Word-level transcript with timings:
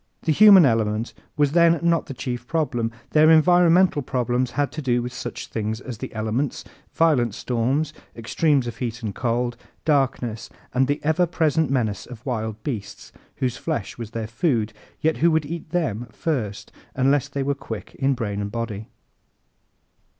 The 0.23 0.31
human 0.31 0.65
element 0.65 1.13
was 1.37 1.51
then 1.51 1.79
not 1.83 2.07
the 2.07 2.15
chief 2.15 2.47
problem. 2.47 2.91
Their 3.11 3.29
environmental 3.29 4.01
problems 4.01 4.49
had 4.49 4.71
to 4.71 4.81
do 4.81 4.99
with 5.03 5.13
such 5.13 5.45
things 5.45 5.79
as 5.79 5.99
the 5.99 6.11
elements, 6.15 6.63
violent 6.91 7.35
storms, 7.35 7.93
extremes 8.15 8.65
of 8.65 8.77
heat 8.77 9.03
and 9.03 9.13
cold, 9.13 9.57
darkness, 9.85 10.49
the 10.75 10.99
ever 11.03 11.27
present 11.27 11.69
menace 11.69 12.07
of 12.07 12.25
wild 12.25 12.63
beasts 12.63 13.11
whose 13.35 13.57
flesh 13.57 13.99
was 13.99 14.09
their 14.09 14.25
food, 14.25 14.73
yet 15.01 15.17
who 15.17 15.29
would 15.29 15.45
eat 15.45 15.69
them 15.69 16.07
first 16.11 16.71
unless 16.95 17.27
they 17.27 17.43
were 17.43 17.53
quick 17.53 17.93
in 17.93 18.15
brain 18.15 18.41
and 18.41 18.51
body. 18.51 18.87